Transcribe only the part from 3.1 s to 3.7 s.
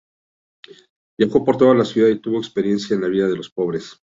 de los